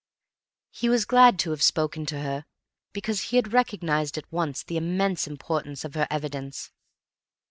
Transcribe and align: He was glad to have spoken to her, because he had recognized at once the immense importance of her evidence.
He 0.71 0.89
was 0.89 1.05
glad 1.05 1.37
to 1.37 1.51
have 1.51 1.61
spoken 1.61 2.07
to 2.07 2.21
her, 2.21 2.45
because 2.91 3.21
he 3.29 3.35
had 3.35 3.53
recognized 3.53 4.17
at 4.17 4.31
once 4.31 4.63
the 4.63 4.75
immense 4.77 5.27
importance 5.27 5.85
of 5.85 5.93
her 5.93 6.07
evidence. 6.09 6.71